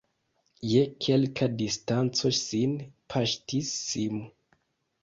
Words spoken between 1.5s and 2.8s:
distanco sin